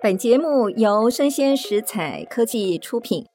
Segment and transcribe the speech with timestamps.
[0.00, 3.26] 本节目由生鲜食材科技出品，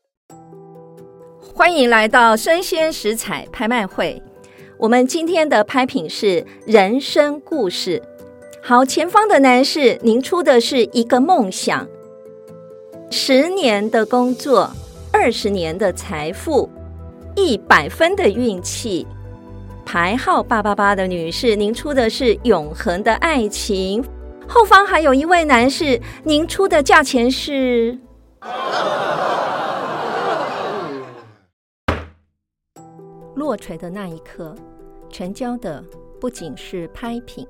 [1.53, 4.23] 欢迎来到生鲜食材拍卖会。
[4.79, 8.01] 我们今天的拍品是人生故事。
[8.61, 11.85] 好，前方的男士，您出的是一个梦想，
[13.11, 14.71] 十年的工作，
[15.11, 16.69] 二十年的财富，
[17.35, 19.05] 一百分的运气。
[19.83, 24.01] 牌号八八八的女士，您出的是永恒的爱情。
[24.53, 27.97] 后方还有一位男士，您出的价钱是？
[33.33, 34.53] 落锤的那一刻，
[35.09, 35.83] 成交的
[36.21, 37.47] 不仅是拍品，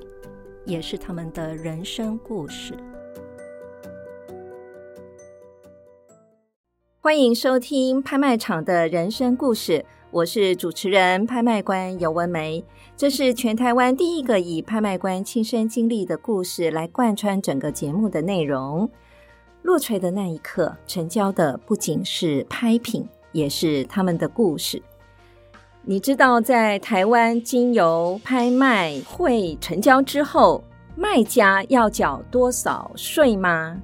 [0.64, 2.74] 也是他们的人生故事。
[7.02, 9.86] 欢迎收听拍卖场的人生故事。
[10.14, 12.64] 我是主持人、拍卖官游文梅，
[12.96, 18.88] 这是全台湾第一个以拍卖官亲身经历的故事来贯穿整个节目的内容。
[19.64, 24.80] 落锤的那一刻，成交的不仅是拍品，也是他们的故事。
[25.82, 30.64] 你知道，在台湾经由拍卖会成交之后，
[30.96, 33.82] 卖家要缴多少税吗？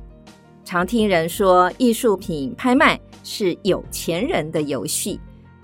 [0.63, 5.19] 常听人说，艺术品拍卖是有钱人的游戏。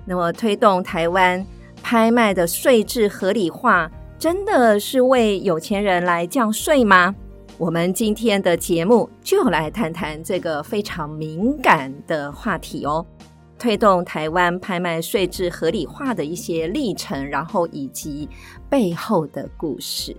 [0.06, 1.44] 那么，推动台湾
[1.81, 3.89] 拍卖的税制合理化，
[4.20, 7.14] 真的是为有钱人来降税吗？
[7.58, 13.06] 我们今天的节目就来谈谈这个非常敏感的话题哦。
[13.58, 18.28] 推动台湾拍卖税制合理化的一些历程，然后以及
[18.70, 20.16] 背后的故事。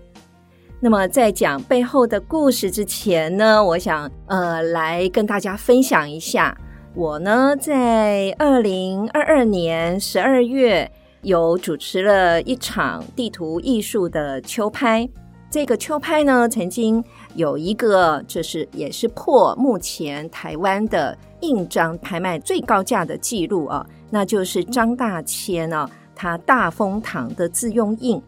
[0.80, 6.56] 那么，在讲背后的故事之前呢，我想呃来跟大家分享一下。
[6.96, 15.06] 我呢，在二零二二年十二月有主持了一场地图艺术的秋拍。
[15.50, 28.20] 这个秋拍呢，曾经有一个就是也是破目前台湾的印章拍卖最高价的记录啊，那就是张大千啊，他大风堂的自用印。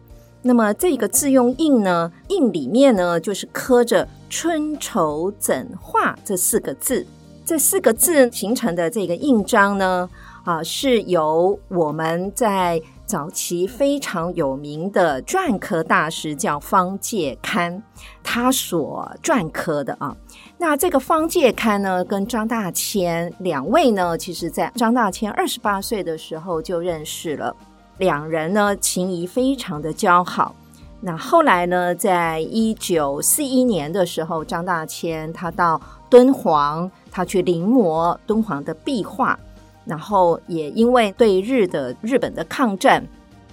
[0.43, 7.03] 那么这个自用印呢，印里面呢就是刻着“春愁怎画”这四个字。
[7.49, 10.07] 这四个字形成的这个印章呢，
[10.43, 17.81] 啊，是由我们在早期非常有名的篆刻大师叫方介堪，
[18.23, 20.15] 他所篆刻的啊。
[20.59, 27.55] 那这个方介堪呢，跟张大千两位呢，其实在张大千二十八岁的时候就认识了，
[27.97, 30.53] 两人呢情谊非常的交好。
[31.01, 36.89] 那后来呢，在一九四一年的时候，张大千他到敦煌。
[37.11, 39.37] 他去临摹敦煌的壁画，
[39.83, 43.03] 然后也因为对日的日本的抗战，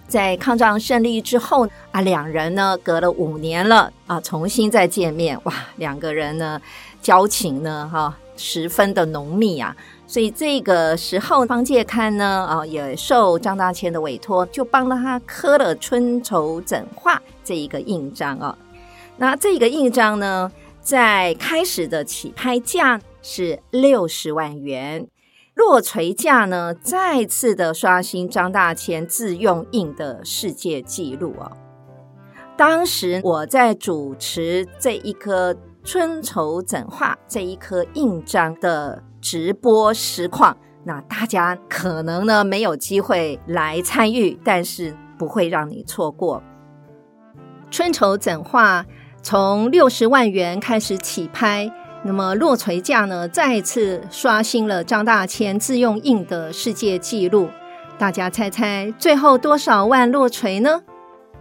[0.06, 6.60] 在抗战胜利之后啊，两人呢隔了五年了啊，重新再见面，哇，两个人呢
[7.00, 9.74] 交情呢哈、十分的浓密啊，
[10.06, 18.56] 所以这个时候方介堪呢啊也受张大千的委托，就帮了他刻了《春愁枕画》这一个印章啊，
[19.16, 20.50] 那这个印章呢，
[20.80, 23.00] 在开始的起拍价。
[23.28, 25.08] 是六十万元，
[25.54, 31.50] 落锤价呢，再次的刷新张大千自用印的世界纪录哦。
[32.56, 46.40] 当时我在主持这一颗春愁枕画这一颗印章的直播实况，那大家可能呢没有机会来参与，但是不会让你错过。
[47.68, 48.86] 春愁怎画
[49.24, 51.68] 从六十万元开始起拍。
[52.04, 57.48] 那么落锤价呢，再次刷新了张大千自用印的世界纪录。
[57.98, 60.82] 大家猜猜最后多少万落锤呢？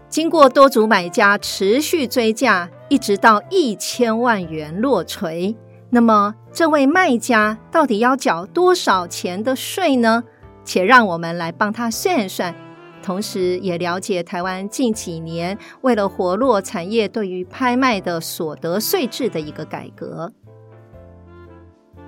[0.10, 5.56] 经过多组买家持续追价，一直到一千万元落锤。
[5.96, 10.26] 那么这位卖家到底要缴多少钱的税呢？
[10.66, 12.54] 且让我们来帮他算一算，
[13.02, 20.34] 同时也了解台湾近几年为了活络产业，对于拍卖的所得税制的一个改革。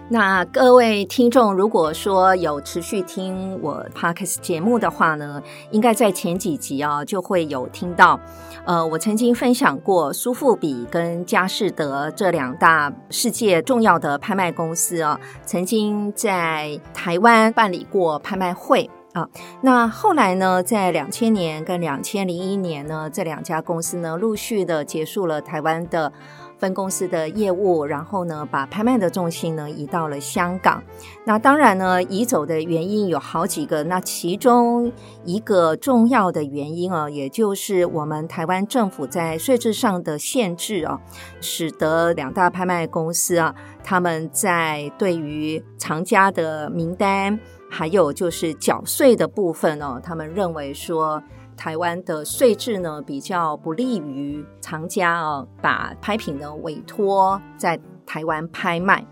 [0.10, 8.18] 那各位听众，如果说有持续听我 Podcast 节目的话呢，应该在前几集啊就会有听到，
[8.64, 19.28] 呃，我曾经分享过苏富比跟佳士得这两大世界重要的拍卖公司啊，曾经在台湾办理过拍卖会啊。
[19.60, 26.14] 那后来呢，在两千年跟两千零一年呢，这两家公司呢陆续的结束了台湾的。
[26.60, 30.84] 分公司的业务，然后呢，把拍卖的重心呢移到了香港。
[31.26, 33.84] 那当然呢，移走的原因有好几个。
[33.84, 34.92] 那其中
[35.24, 41.00] 一个重要的原因啊，也就是我们台湾政府在税制上的限制啊，
[41.40, 47.40] 使得两大拍卖公司啊，他们在对于藏家的名单，
[47.70, 51.22] 还有就是缴税的部分呢，他们认为说。
[51.58, 59.06] 台湾的税制呢，比较不利于藏家啊，把拍品呢委托在台湾拍卖。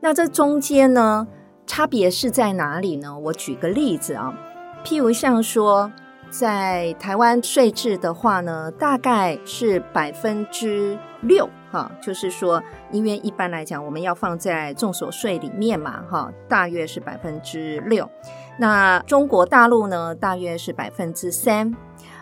[0.00, 1.28] 那这中间呢，
[1.66, 3.16] 差别是在哪里呢？
[3.18, 4.34] 我举个例子啊，
[4.82, 5.92] 譬如像说，
[6.30, 18.08] 在台湾税制的话呢，大概是百分之六哈，就是说，因为一般来讲，我们要放在综所税里面嘛哈，大约是百分之六。
[18.58, 21.74] 那中国大陆呢，大约是百分之三。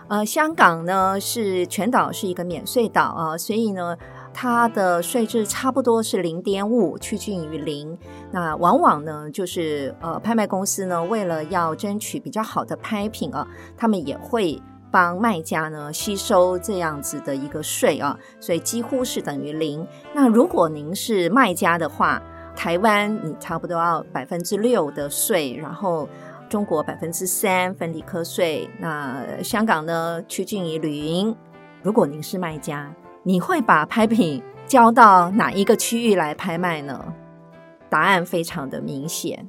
[0.08, 3.94] 呃，香港呢是全岛是一个免税岛啊，所以呢，
[4.32, 7.98] 它的税制差不多是零点五，趋近于零。
[8.30, 13.46] 那往往呢，就是呃，拍卖公司呢，为了要争取比较好的拍品啊，
[13.76, 19.86] 他们也会帮卖家呢吸收这样子的一个税啊，所以几乎是等于零。
[20.14, 22.22] 那如果您是卖家的话，
[22.54, 26.08] 台湾你差不多要百分之六的税，然后。
[26.48, 31.36] 中国百分之三分离课税，那香港呢趋近于零。
[31.82, 32.90] 如果您是卖家，
[33.22, 37.12] 你会把拍品交到哪一个区域来拍卖呢？
[37.90, 39.46] 答案非常的明显。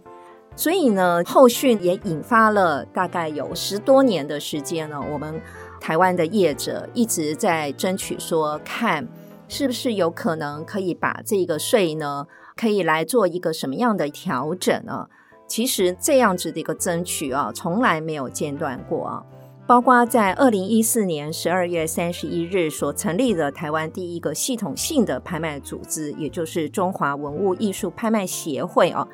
[0.59, 5.41] 所以呢，后续也引发了大概有十多年的时间呢，我们
[5.79, 9.07] 台湾的业者一直在争取说，看
[9.47, 12.27] 是不是有可能可以把这个税呢，
[12.57, 15.07] 可以来做一个什么样的调整啊？
[15.47, 19.23] 其实这样子的一个争取啊，从来没有间断过啊。
[19.65, 29.07] 包括在二零一四年十二月三十一日所成立的台湾第一个系统性的拍卖组织，也就是中华文物艺术拍卖协会啊。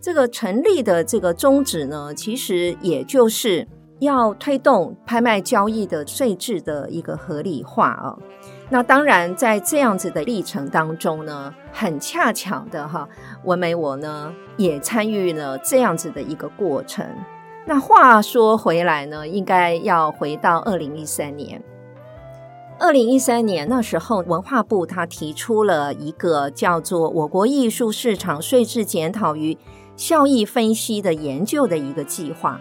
[0.00, 3.66] 这个成立的这个宗旨呢，其实也就是
[3.98, 8.16] 要推动拍卖交易的税制的一个合理化啊。
[8.70, 13.08] 那当然，在这样子的历程当中呢，很恰巧的哈，
[13.44, 17.04] 文美我呢也参与了这样子的一个过程。
[17.66, 21.62] 那话说回来呢，应该要回到二零一三年。
[22.78, 29.58] 二零一三年那时候，文化部他提出了一个叫做《我国艺术市场税制检讨与
[29.98, 32.58] 效益分析》的研究的一个计划。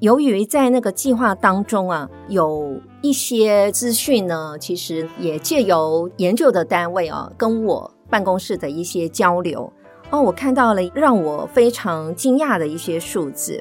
[0.00, 9.72] 由于在那个计划当中啊，有一些资讯呢，其实也借由研究的单位啊，跟我办公室的一些交流
[10.10, 13.60] 哦，我看到了让我非常惊讶的一些数字，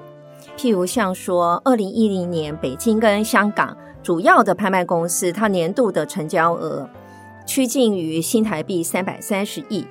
[0.58, 6.88] 譬如像说，二零一零年北京跟香港主要的拍卖公司，它年度的成交额
[7.48, 9.88] 趋近于新台币三百三十亿，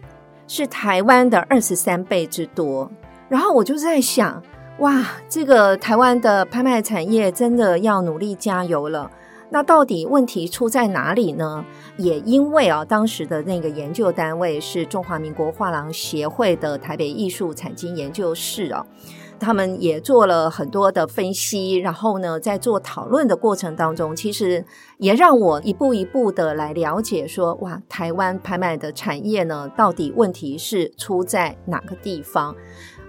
[0.47, 2.91] 是台湾的二十三倍之多。
[3.29, 4.43] 然后我就在想。
[4.81, 9.09] 哇，这个台湾的拍卖产业真的要努力加油了。
[9.51, 11.65] 那到底问题出在哪里呢？
[11.97, 18.85] 也因为啊，当时的那个研究单位是中华民国画廊协会的台北艺术产经研究室啊，
[19.39, 24.65] 他们也做了很多的分析，然后呢，在做讨论的过程当中，其实
[24.99, 32.57] 也让我一步一步的来了解说，哇，台湾拍卖的产业呢，到底问题是出在哪个地方？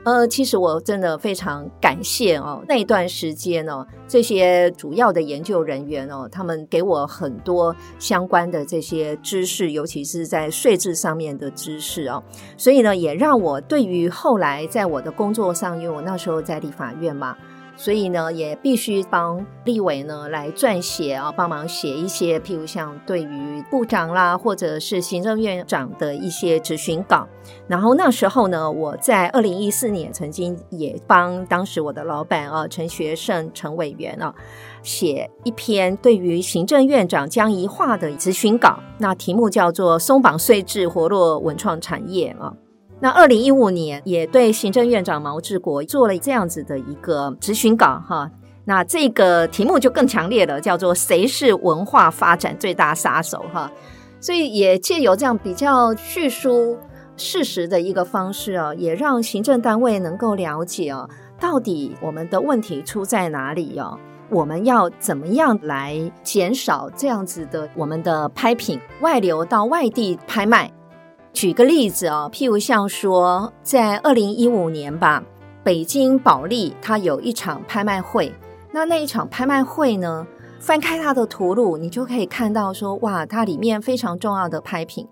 [0.06, 12.24] 呃，其实我真的非常感谢哦，那一段时间呢，这些主要的研究人员哦，他们给我很多相关的这些知识，尤其是在税制上面的知识哦，
[12.56, 17.36] 所以呢，也让我对于后来在我的工作上，因为我那时候在立法院嘛。
[17.78, 27.28] 所以呢，也必须帮立委呢来撰写啊，帮忙写一些，譬如像对于部长啦，或者是行政院长的一些质询稿。
[27.68, 34.34] 然后那时候呢，我在二零一四年曾经也帮当时我的老板啊陈学圣陈委员啊
[34.82, 42.54] 写一篇对于行政院长江宜桦的质询稿，那题目叫做“松绑税制，活络文创产业”啊。
[43.02, 48.32] 那二零一五年也对行政院长毛治国做了这样子的一个质询稿哈，
[48.64, 53.70] 那这个题目就更强烈了，叫做“谁是文化发展最大杀手”哈，
[54.20, 56.78] 所以也借由这样比较叙述
[57.18, 61.08] 事实的一个方式啊，也让行政单位能够了解啊，
[61.40, 63.98] 到底我们的问题出在哪里啊，
[64.30, 70.72] 我们要怎么样来减少这样子的我们的拍品外流到外地拍卖。
[71.36, 75.22] 举个例子哦，譬如像说，在二零一五年吧，
[75.66, 78.34] 北京保利它有一场拍卖会。
[78.72, 80.26] 那那一场拍卖会呢，
[80.62, 85.10] 翻开它的图录，你就可以看到说，哇，它里面非常重要的拍品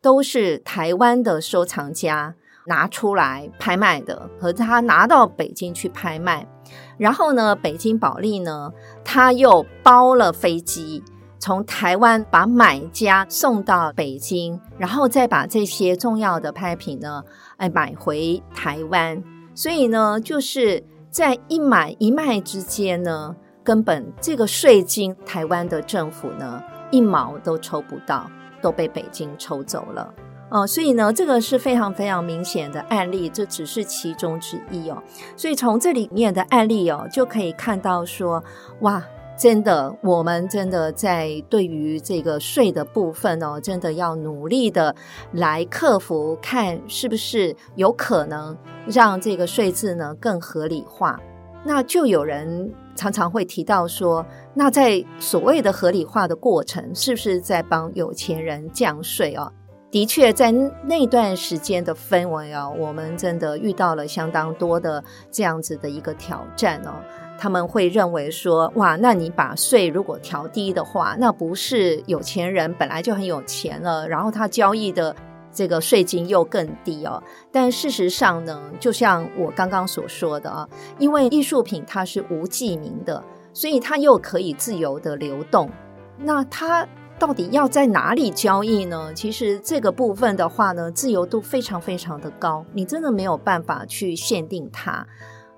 [0.00, 2.34] 都是台湾的收藏家
[2.66, 6.48] 拿出来拍卖的，和他拿到北京去拍卖，
[6.96, 8.72] 然后呢，北京保利呢，
[9.04, 11.04] 他又包了飞机，
[11.46, 17.22] 从台湾把买家送到北京，然后再把这些重要的拍品呢，
[17.56, 19.22] 哎，买回台湾。
[19.54, 26.60] 所以呢，就是在一买一卖之间呢，根本这个税金，台湾的政府呢，
[26.90, 28.28] 一毛都抽不到，
[28.60, 30.12] 都被北京抽走了。
[30.50, 35.00] 哦，所以呢，这个是非常非常明显的案例，这只是其中之一哦。
[35.36, 38.42] 所以从这里面的案例哦，就可以看到说，
[38.80, 39.00] 哇，
[39.36, 44.96] 真的，我们真的在对于这个税的部分哦，真的要努力的
[45.32, 51.20] 来克服，看是不是有可能让这个税制呢更合理化。
[51.64, 54.24] 那就有人常常会提到说，
[54.54, 59.52] 那在所谓的合理化的过程，是不是在帮有钱人降税哦？
[59.90, 60.50] 的确，在
[60.84, 66.92] 那段时间的氛围哦，我们真的遇到了相当多的这样子的一个挑战哦。
[67.38, 75.14] 他们会认为说，哇，那你把税如果调低的话，那不是有钱人本来就很有钱了，然后他交易的
[75.52, 77.22] 这个税金又更低哦。
[77.52, 85.70] 但事实上呢，就像我刚刚所说的啊，因为艺术品它是无记名的，所以它又可以自由的流动，
[86.18, 86.86] 那它。
[87.18, 89.10] 到底要在哪里交易呢？
[89.14, 95.06] 其实这个部分的话呢，自由度非常非常的高，你真的没有办法去限定它。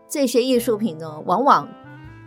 [0.09, 1.69] 这些艺术品呢，往往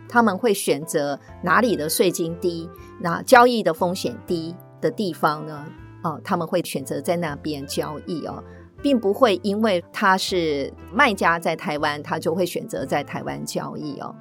[0.08, 2.68] 他们会选择哪里的税金低，
[3.00, 5.64] 那交易的风险低的地方呢？
[6.02, 8.42] 哦，他们会选择在那边交易哦，
[8.82, 14.14] 并不会因为他是卖家在台湾，他就会选择在台湾交易哦。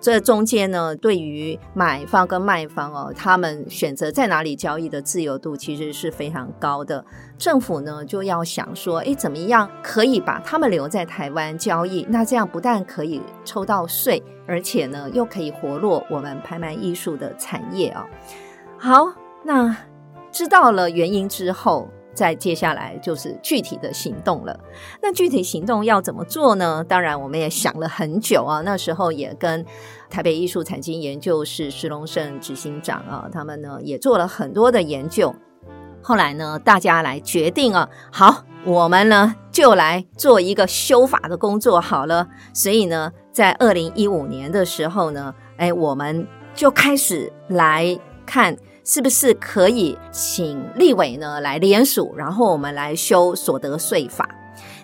[0.00, 7.04] 这中间呢，对于买方跟卖方哦，他们选择在哪里交易的自由度其实是非常高的。
[7.38, 12.06] 政府呢就要想说，诶，怎么样可以把他们留在台湾交易？
[12.08, 18.06] 那这样不但可以抽到税，而且呢又可以活络我们拍卖艺术的产业哦。
[18.78, 19.76] 好，那
[20.30, 21.88] 知道了原因之后。
[22.16, 24.58] 再接下来就是具体的行动了。
[25.02, 26.82] 那具体行动要怎么做呢？
[26.82, 28.62] 当然，我们也想了很久啊。
[28.62, 29.64] 那时候也跟
[30.08, 35.34] 台北艺术产经研究室石龙胜执行长啊，他们呢也做了很多的研究。
[36.02, 42.26] 后来呢，大家来决定啊，好，我们呢就来做一个修法的工作好了。
[42.54, 48.56] 所以呢，在二零一五年的时候呢，哎，我们就开始来看。
[48.88, 54.28] 是不是可以请立委呢来联署，然后我们来修所得税法？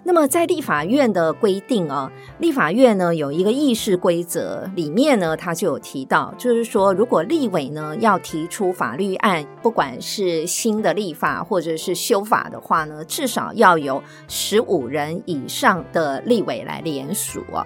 [0.03, 17.65] 那么在立法院的规定啊，立法院呢有一个议事规则，里面呢它就有提到，就是说如果立委呢要提出法律案，不管是新的立法或者是修法的话呢，至少要有十五人以上的立委来联署啊。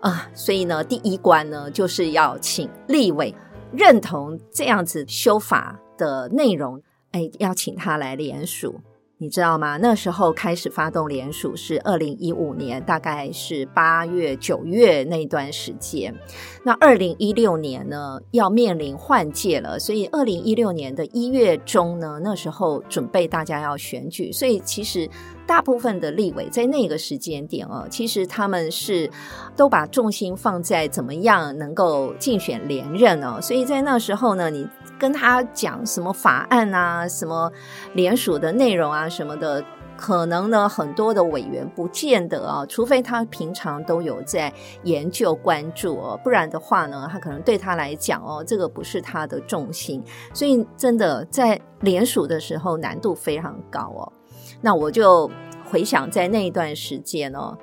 [0.00, 3.32] 啊，所以呢第一关呢就是要请立委。
[3.72, 6.82] 认同这样子修法的内容，
[7.12, 8.80] 哎，要请他来联署，
[9.20, 9.76] 你知道吗？
[9.78, 16.14] 那时候开始发动联署是二零一五年，大概是八月九月那段时间。
[16.62, 25.10] 那二零一六年呢，要面临换届了，所以二零一六年的一月中呢，那时候准备大家要选举，所以其实。
[25.48, 29.10] 大部分的立委在那个时间点哦，其实他们是
[29.56, 34.68] 都把重心放在怎么样能够竞选连任哦，所以在那时候呢，你
[34.98, 37.50] 跟他讲什么法案啊、什么
[37.94, 39.64] 联署的内容啊、什么的，
[39.96, 44.52] 可能呢很多的委员不见得啊，除非他平常都有在
[44.82, 50.02] 研究关注哦，不然的话呢，他可能对他来讲哦，这个不是他的重心，
[50.32, 54.12] 所以真的在联署的时候难度非常高哦。
[54.60, 55.30] 那我就
[55.70, 57.56] 回想在那一段时间哦，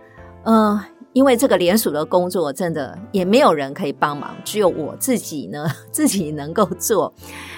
[0.43, 0.79] 嗯、
[1.15, 7.13] 因为这个联署的工作真的也没有人可以帮忙，只有我自己呢， 自己能够做，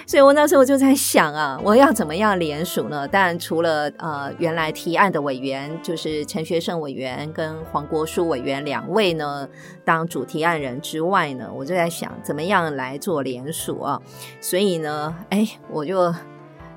[0.05, 3.07] 所以我那时候就在想啊，我要怎么样联署呢？
[3.07, 9.49] 当然除了呃原来提案的委员，就是陈学圣委员跟黄国书委员两位呢
[9.83, 13.99] 当主提案人之外呢，我就在想怎么样来做联署啊，
[14.39, 16.13] 所以呢，哎，我就。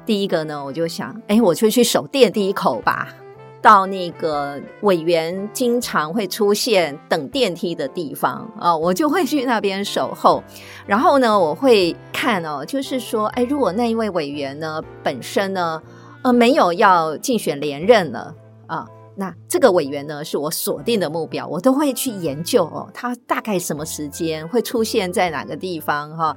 [0.06, 3.14] 第一个呢，我就想，哎，我就去守电梯口吧，
[3.62, 10.42] 到那个委员经常会出现等电梯的地方啊，我就会去那边守候。
[10.86, 15.82] 然后呢，我会看哦，就是说，哎，如果那一位委员呢本身呢，
[16.22, 18.34] 呃，没有要竞选连任了
[18.66, 18.86] 啊，
[19.16, 26.36] 那这个委员呢是我锁定的目标，我都会去研究哦，他大概什么时间会出现在哪个地方哈。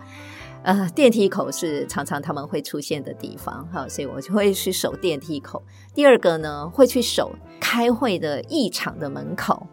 [0.64, 5.62] 呃，电梯口是常常他们会出现的地方，哈，所以我就会去守电梯口。
[5.94, 9.68] 第二个呢，会去守开会的议场的门口，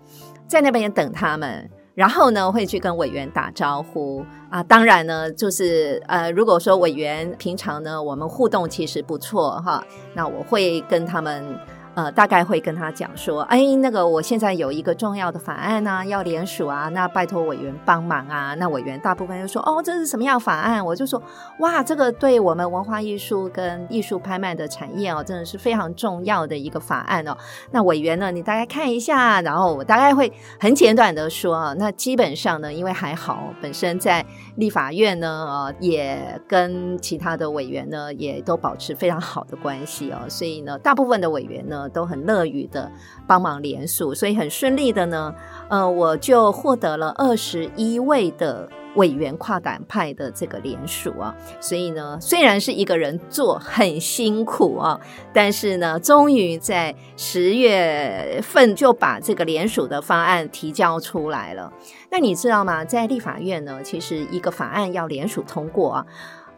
[0.48, 1.70] 在那边等他们。
[1.94, 4.62] 然后呢，会去跟委员打招呼啊。
[4.62, 11.58] 当然呢，就是呃，如果说委员平常呢，我们互动其实不错哈，那我会跟他们。
[11.94, 18.54] 呃，大概会跟他讲说，哎，那个我现在有一个重要的法案啊，要联署啊，那拜托委员帮忙啊。
[18.54, 20.84] 那委员大部分就说，哦，这是什么样法案？
[20.84, 21.20] 我就说，
[21.58, 27.36] 哇，这个对我们文化艺术跟艺术拍卖的产业哦，真的是非常重要的一个法案哦。
[27.72, 41.79] 那委员呢，你大概看一下，然后我大概会很简短的说啊，那基本上呢，因为还好，本身在立法院呢，呃，也跟其他的委员呢，也都保持非常好的关系哦，所以呢，大部分的委员呢。
[41.88, 42.90] 都很乐于的
[43.26, 45.34] 帮忙联署，所以很顺利的呢，
[45.68, 51.34] 呃，我就获得了二十一位的委员跨党派的这个联署啊。
[51.60, 55.00] 所以呢，虽然是一个人做很辛苦啊，
[55.32, 61.72] 但是呢，终于在十月份就把这个联署的方案提交出来了。
[62.10, 62.84] 那你知道吗？
[62.84, 66.06] 在立法院呢，其实一个法案要联署通过啊，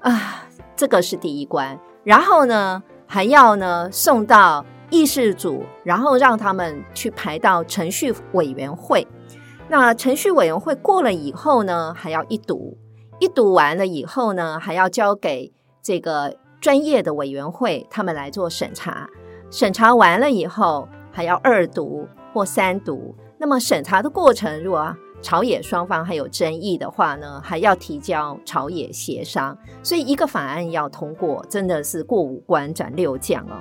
[0.01, 4.65] 啊，这个是第一关，然后呢，还要呢送到。
[4.93, 9.07] 议事组，然后让他们去排到程序委员会。
[9.69, 12.77] 那程序委员会过了以后呢，还要一读，
[13.19, 15.51] 一读完了以后呢，还要交给
[15.83, 19.09] 这个专业的委员会，他们来做审查。
[19.51, 23.15] 审查完了以后，还要二读或三读。
[23.39, 29.57] 那么审查的过程，如果朝野双方还有争议的话呢，还要提交朝野协商。
[29.83, 33.57] 所以一个法案要通过，真的是过五关斩六将哦。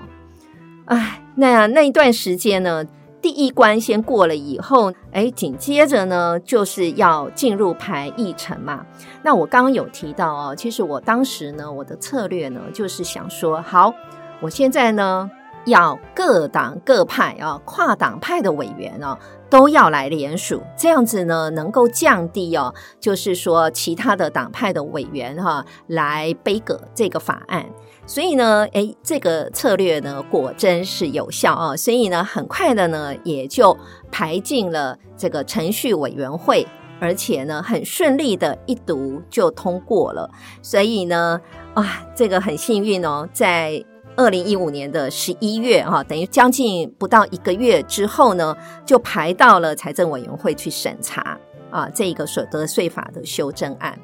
[0.91, 2.83] 哎，那那一段时间呢，
[3.21, 8.85] 第一关先过了以后，哎，紧接着呢，就是要进入排议程嘛。
[9.23, 13.93] 那我刚刚有提到哦，其实我当时呢，我的策略呢，就是想说，好，
[14.41, 15.31] 我现在呢，
[15.63, 19.17] 要各党各派啊，跨党派的委员哦，
[19.49, 27.65] 都要来联署，这样子呢，能够降低哦，就是说其他的党派的委员哈，来背革这个法案。
[28.11, 31.77] 所以呢，诶，这个策略呢，果真是有效啊！
[31.77, 33.77] 所以呢，很快的呢，也就
[34.11, 36.67] 排进了这个程序委员会，
[36.99, 40.29] 而且呢，很顺利的一读就通过了。
[40.61, 41.39] 所以呢，
[41.73, 43.81] 啊，这个很幸运哦，在
[44.17, 48.53] 二零一五年的十一月哈，等于将近不到一个月之后呢，
[48.85, 53.97] 就排到了财政委员会去审查啊，这个所得税法的修正案。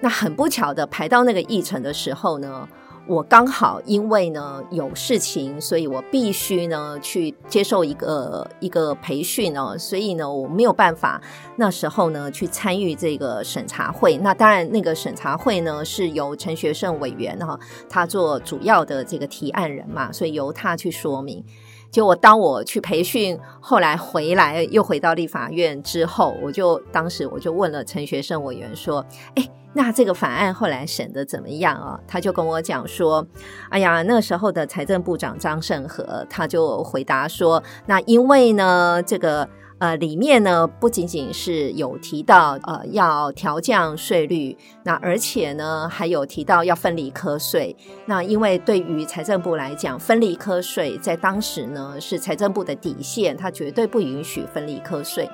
[0.00, 2.68] 那很不巧的，排到那个议程的时候呢。
[3.08, 11.18] 我刚好因为呢有事情，所以我必须呢去接受一个一个培训哦，所以呢我没有办法
[11.56, 14.18] 那时候呢去参与这个审查会。
[14.18, 21.42] 那当然，那个审查会呢是由陈学胜委员哈，他做主要的这个提案人嘛，所以由他去说明。
[21.90, 29.04] 就我当我去培训，后来回来又回到立法院之后，我就当时我就问了陈学圣委员说
[29.36, 32.00] ：“哎。”那这个法案后来审的怎么样啊？
[32.08, 33.24] 他就跟我讲说
[33.68, 39.46] ：“哎呀，那时候的财政部长张盛和他就回答说，那因为呢，这个
[39.78, 47.76] 呃里面呢不仅仅是有提到呃要调降税率，那而且呢还有提到要分离课税。
[48.06, 55.28] 那因为对于财政部来讲，分离课税在当时呢是财政部的底线，它绝对不允许分离课税。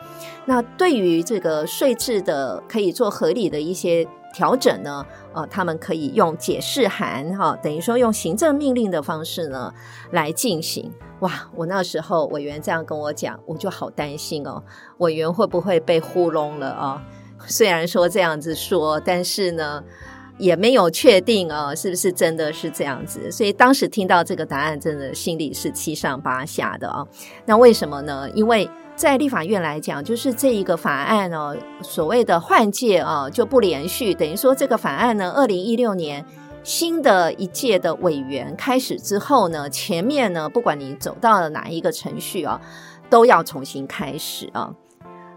[0.44, 9.72] 那对于这个税制的可以做合理的一些。”调整呢，呃，他们可以用解释函哈，等于说用行政命令的方式呢
[10.10, 10.92] 来进行。
[11.20, 14.60] 哇，我那时候委员这样跟我讲，我就好担心哦，
[14.98, 17.00] 委员会不会被糊弄了啊？
[17.46, 19.82] 虽然说这样子说，但是呢
[20.36, 23.30] 也没有确定啊，是不是真的是这样子？
[23.30, 27.06] 所以当时听到这个答案，真的心里是七上八下的啊。
[27.46, 28.28] 那为什么呢？
[28.34, 28.68] 因为。
[28.96, 36.24] 在立法院来讲，就是这一个法案哦，所谓的换届啊，就不连续，等于说这个法案呢，二零一六年
[36.62, 42.60] 新的一届的委员开始之后呢，前面呢，不管你走到了哪一个程序啊，
[43.10, 44.72] 都要重新开始啊，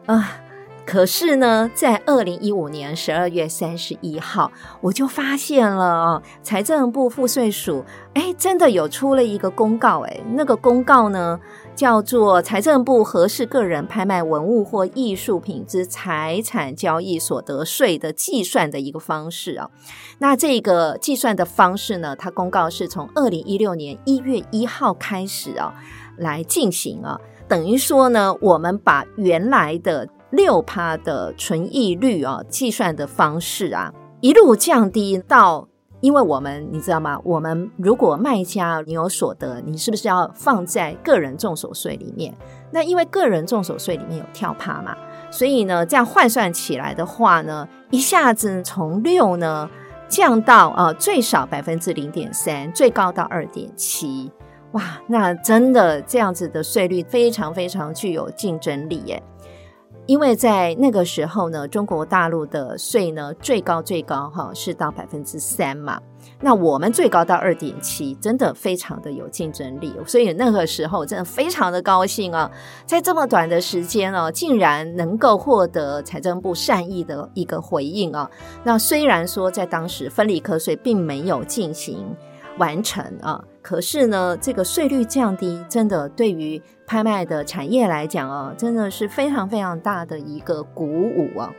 [0.05, 0.46] 啊。
[0.87, 11.37] 可是呢，在二零一五年十二月三十一号，我就发现了哦，财政部赋税署，哎，真的有出了一个公告，哎，那个公告呢，
[11.75, 19.69] 叫做《财政部核释个人拍卖文物或艺术品之财产交易所得税的计算的一个方式啊。
[20.19, 25.73] 那这个计算的方式呢，它公告是从二零一六年一月一号开始啊
[26.15, 27.19] 来进行啊，
[27.49, 35.67] 等于说呢，我们把原来的六趴的纯益率啊，计算的方式啊，一路降低到。
[35.99, 37.19] 因为我们你知道吗？
[37.23, 42.31] 我们如果卖家你有所得，你是不是要放在个人综所税里面？
[42.69, 44.95] 那因为个人综所税里面有跳趴嘛，
[45.31, 49.67] 所以呢，这样换算起来的话呢，一下子从六呢
[50.07, 54.31] 降到、呃、最少百分之零点三，最高到二点七，
[54.73, 59.23] 哇，那真的这样子的税率非常非常具有竞争力耶。
[60.07, 66.01] 因为在那个时候呢，中国大陆的税呢最高最高哈是到百分之三嘛，
[66.39, 72.49] 那我们最高到二点七，真的非常的有竞争力，所以那个时候真的非常的高兴啊，
[72.85, 78.31] 在这么短的时间哦，竟然能够获得财政部善意的一个回应啊。
[78.63, 82.15] 那虽然说在当时分离课税并没有进行
[82.57, 83.43] 完成啊。
[83.61, 91.53] 可是呢，这个税率降低，真的对于拍卖的产业来讲啊，真的是非常非常大的一个鼓舞啊。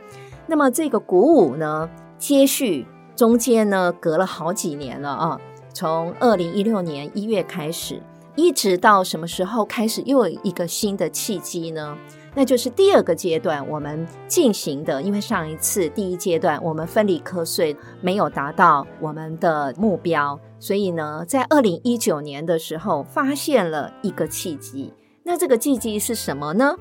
[0.47, 1.87] 那么这个鼓舞呢，
[2.17, 5.39] 接续中间呢，隔了好几年了啊，
[5.71, 8.01] 从二零一六年一月开始，
[8.35, 11.95] 一直到什么时候开始又有一个新的契机呢？
[12.33, 24.91] 那就是第二个阶段我们进行的，因为上一次第一阶段我们分离课税没有达到我们的目标，所以呢，在二零一九年的时候发现了一个契机。
[25.29, 26.73] 那这个契机是什么呢？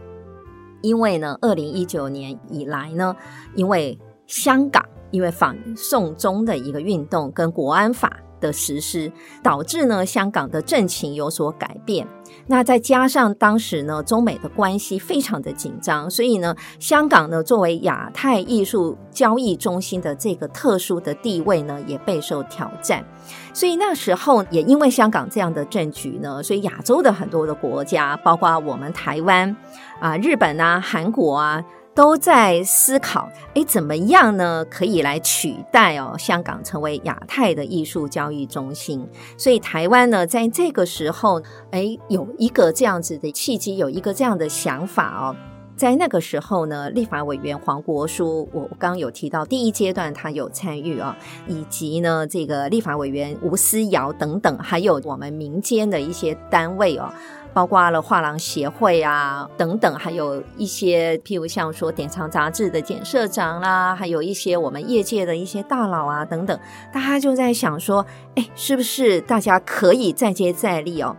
[0.81, 3.15] 因为呢，二零一九年以来呢，
[3.55, 9.11] 因为香港因为反送中的一个运动跟国安法的实施，
[9.43, 12.07] 导致呢香港的政情有所改变。
[12.47, 23.05] 那再加上当时呢，中美的关系非常的紧张，所以呢，香港呢作为亚太艺术交易中心的这个特殊的地位呢，也备受挑战。
[23.53, 29.55] 所以那时候也因为香港这样的政局呢，所以亚洲的很多的国家，包括我们台湾
[30.01, 31.63] 啊、日本啊、韩国啊。
[31.99, 34.65] 都在思考，诶，怎么样呢？
[34.71, 39.05] 可以来取代哦，香港成为亚太的艺术交易中心。
[39.37, 45.35] 所以台湾呢，在这个时候，诶，有一个这样子的契机，有一个这样的想法哦。
[45.77, 51.17] 在那个时候呢，立法委员黄国书，我刚刚有提到第一阶段他有参与啊，
[51.49, 57.13] 以及呢，这个立法委员吴思瑶等等，还有我们民间的一些单位哦。
[57.53, 66.59] 包括了画廊协会啊等等，还有一些譬如像说典藏杂志的简社长啦，还有一些我们业界的一些大佬啊等等，
[66.93, 68.05] 大家就在想说，
[68.37, 71.17] 哎，是不是大家可以再接再厉哦，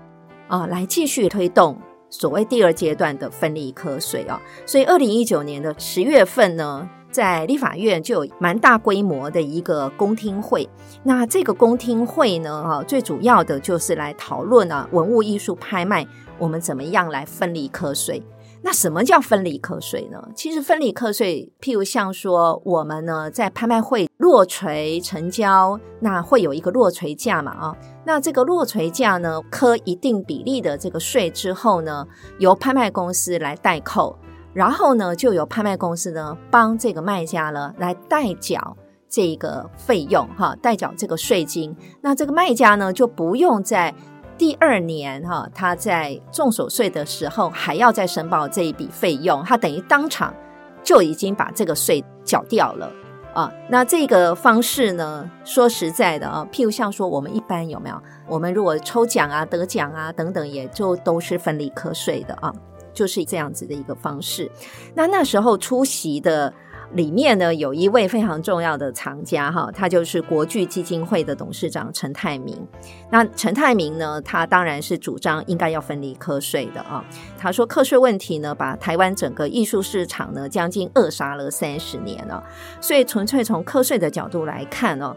[0.48, 1.78] 啊，来继续推动
[2.10, 4.42] 所谓第二阶段的分离课税啊？
[4.66, 10.70] 所以二零一九年的十月份呢，在立法院就有蛮大规模的一个公听会，
[11.04, 16.08] 那这个公听会呢，哈，最主要的就是来讨论啊，文物艺术拍卖。
[16.38, 18.24] 我们怎么样来分离课税？
[18.62, 20.22] 那什么叫分离课税呢？
[20.36, 32.06] 其实分离课税，譬如像说我们呢在拍卖会落槌成交，那会有一个落槌价嘛啊，那这个落槌价呢，科一定比例的这个税之后呢，
[32.38, 34.18] 由拍卖公司来代扣，
[34.54, 38.76] 然后呢就由拍卖公司呢帮这个卖家呢来代缴
[39.08, 43.94] 这个费用哈，代缴这个税金，那这个卖家呢就不用在。
[44.38, 50.34] 第二年哈，他在综所税的时候还要再申报这一笔费用，他等于当场
[50.82, 52.90] 就已经把这个税缴掉了
[53.34, 53.52] 啊。
[53.68, 58.02] 那这个方式呢，说实在的啊，譬如像说我们一般有没有？
[58.30, 62.54] 我们如果抽奖啊、得奖啊等等，也就都是分离课税的啊，
[62.94, 64.50] 就是这样子的一个方式。
[64.94, 66.54] 那那时候出席的。
[66.94, 72.68] 里面呢，有一位非常重要的藏家哈，他就是国巨基金会的董事长陈泰铭。
[73.12, 77.06] 那陈泰铭呢，他当然是主张应该要分离课税的啊。
[77.38, 82.44] 他说课税问题呢，把台湾整个艺术市场呢将近扼杀了三十年了。
[82.82, 85.16] 所以纯粹从课税的角度来看哦，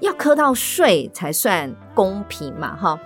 [0.00, 2.96] 要课到税才算公平嘛哈。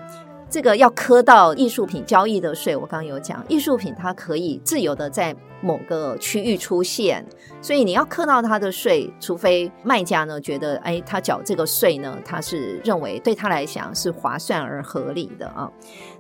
[0.52, 7.24] 这个要课到艺术品交易的税，我刚刚有讲，艺术品它可以自由的在某个区域出现，
[7.62, 15.70] 所以你要课到它的税，除非卖家呢觉得，哎，他缴这个税呢，他是认为对他来讲是划算而合理的啊。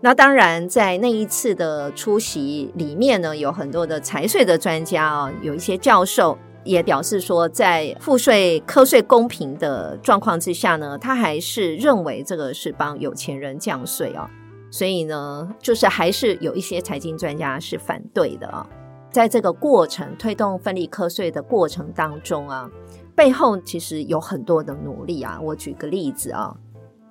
[0.00, 6.38] 那当然，在那一次的出席里面呢，有很多的财税的专家啊，有一些教授。
[6.64, 14.28] 也表示说，在赋税课税公平的状况之下呢，他还是认为这个是帮有钱人降税哦。
[14.70, 18.66] 所以呢，就是还是有一些财经专家是反对的啊。
[19.10, 22.70] 在这个过程推动分离课税的过程当中啊，
[23.14, 25.38] 背后其实有很多的努力啊。
[25.42, 26.56] 我举个例子啊。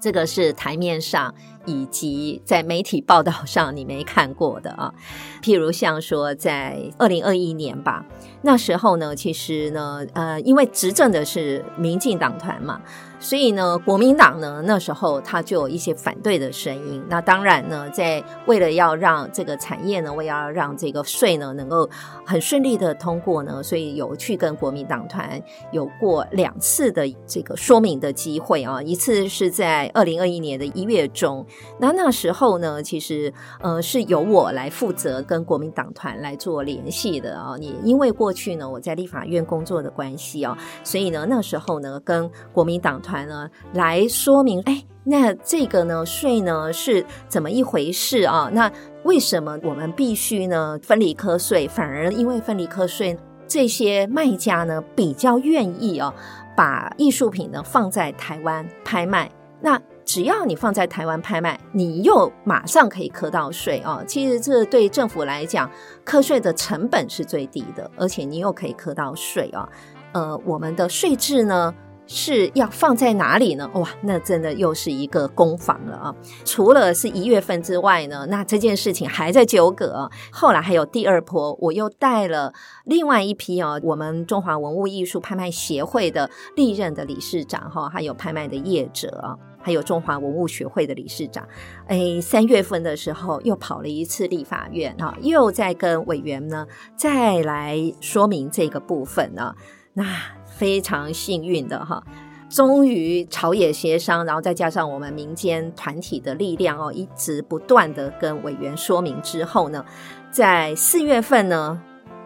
[0.04, 1.32] 这个是台面上
[1.66, 4.94] 以及在媒体报道上你没看过的啊，
[5.42, 8.06] 譬如像说在二零二一年吧，
[8.42, 12.82] 那时候呢，其实呢，呃，因为执政的是民进党团嘛。
[13.24, 17.04] 所以呢，国民党呢，那时候他就有一些反对的声音。
[17.08, 21.88] 那当然呢，在为了要让这个产业呢，为了要让这个税呢能够
[22.26, 25.40] 很顺利的通过呢，所以有去跟国民党团
[25.72, 28.82] 有过两次的这个说明的机会啊。
[28.82, 31.46] 一次是在二零二一年的一月中，
[31.80, 37.58] 那那时候呢，其实呃是由我来负责跟国民党团来做联系的啊。
[37.60, 48.50] 也因为过去呢我在立法院工作的关系啊，所以呢那时候呢跟国民党团呢来说明，哎，那这个呢税呢是怎么一回事啊？
[48.54, 48.72] 那
[49.04, 51.68] 为什么我们必须呢分离课税？
[51.68, 56.14] 反而因为分离课税，这些卖家呢比较愿意啊，
[56.56, 59.32] 把艺术品呢放在台湾拍卖。
[59.60, 59.80] 那
[60.12, 64.04] 只要你放在台湾拍卖，你又马上可以磕到税啊。
[64.06, 65.72] 其实这对政府来讲，
[66.04, 69.70] 磕税的成本是最低的，而且你又可以磕到税啊。
[70.12, 71.74] 呃，我们的税制呢？
[72.08, 73.70] 是要放在哪里呢？
[73.74, 76.16] 哇，那真的又是一个攻防了啊！
[76.44, 80.12] 除了是一月份之外呢，那这件事情还在纠葛。
[80.30, 91.48] 后来还有第二波，我又带了另外一批哦，我们中华文物艺术拍卖协会的历任的理事长哈，还有拍卖的业者，还有中华文物学会的理事长。
[91.88, 99.56] 哎，三月份的时候又跑了一次立法院啊，又在跟委员呢再来说明这个部分呢，
[99.94, 100.06] 那。
[100.54, 102.04] 非常幸运的哈，
[102.48, 109.84] 终于朝野协商，然后再加上我们民间团体的力量哦，一直不断的跟委员说明之后呢，
[110.30, 111.82] 在四月份呢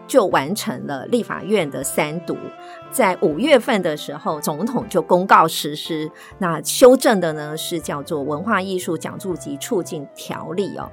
[0.06, 2.36] 就完成了立法院的三读，
[2.96, 6.10] 在五月份的时候，总统就公告实施。
[6.38, 10.90] 那修正的呢是叫做《文化艺术奖助及促进条例》哦。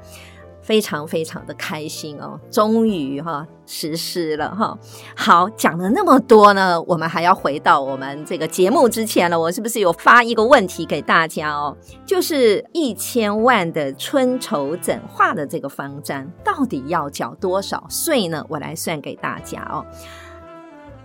[0.61, 4.77] 非常非常的开心哦，终于哈实施了哈。
[5.13, 9.37] 好，讲了那么多呢，我们还要回到我们这个节目之前了。
[9.37, 11.75] 我是不是有发一个问题给大家哦？
[12.05, 18.45] 就是一千万的春筹整化的这个方针，到底要缴多少税呢？
[18.47, 19.85] 我来算给大家哦。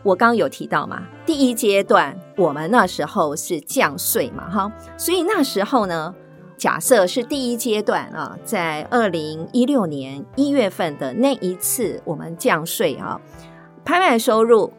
[0.09, 6.14] 我刚刚有提到嘛，第一阶段我们那时候是降税嘛，哈，所以那时候呢。
[6.57, 13.21] 假设是第一阶段啊，在二零一六年一月份的那一次，我们降税啊，
[13.85, 14.73] 拍卖收入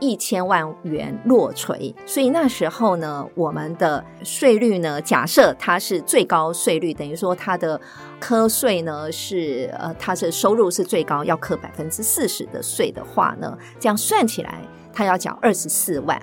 [0.00, 7.80] 一千万元落槌，所以那时候呢，我们的税率呢，假设它是最高税率，等于说它的
[8.18, 16.20] 课税呢是呃，它的收入是最高，要课百分之四十的税的话呢，这样算起来，它要缴二十四万。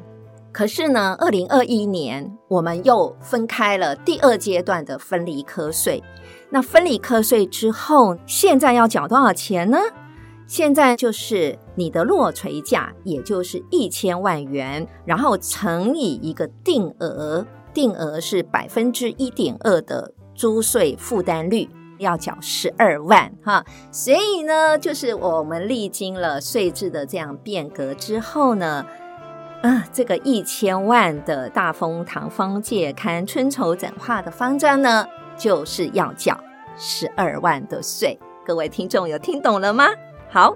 [0.52, 6.04] 可是呢，二零二一年我们又分开了第二阶段的分离课税。
[6.50, 9.78] 那分离课税之后，现在要缴多少钱呢？
[10.48, 23.66] 现在就是你的落槌价，也就是一千万元，然后乘以一个定额，定额是百分之一点二的租税负担率，要缴十二万哈。
[23.92, 28.86] 所以呢，就是我们历经了税制的这样变革之后呢。
[29.64, 35.06] 啊，这个一千万的大风堂方介刊春筹整画的方张呢，
[35.36, 36.40] 就是要缴
[36.78, 38.18] 十二万的税。
[38.46, 39.88] 各位听众有听懂了吗？
[40.38, 40.56] 好，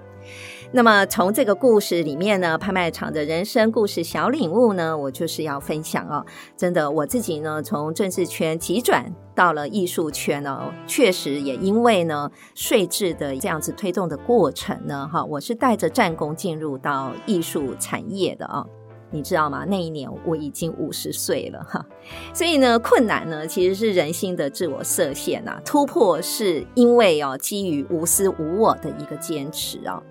[0.73, 6.23] 那么从这个故事里面呢，拍卖场的人生故事小领悟呢，我就是要分享哦。
[6.55, 18.63] 真的，我自己呢，从政治圈急转到了艺术圈哦，确实也因为呢税制的这样子推动的过程呢，哈，我是带着战功进入到艺术产业的啊。
[19.12, 19.65] 你知道吗？
[19.67, 21.86] 那一年我已经五十岁了哈，
[22.34, 30.02] 所以呢，困难呢其实是人心的自我设限呐，突破是因为哦基于无私无我的一个坚持哦，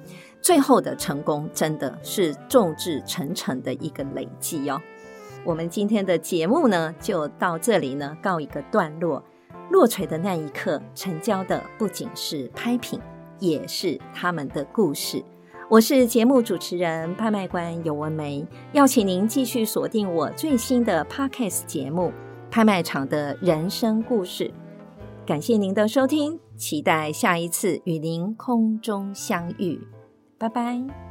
[0.43, 4.81] 最后的成功真的是众志成城的一个累积哦。
[5.45, 9.25] 我们今天的节目呢就到这里呢告一个段落，
[9.71, 13.01] 落槌的那一刻，成交的不仅是拍品，
[13.39, 15.25] 也是他们的故事。
[15.71, 22.09] 我是节目主持人、拍卖官尤文梅，邀请您继续锁定我最新的 Podcast 节目
[22.51, 24.49] 《拍卖场的人生故事》。
[25.25, 29.81] 感谢您的收听，期待下一次与您空中相遇。
[30.37, 31.10] 拜拜。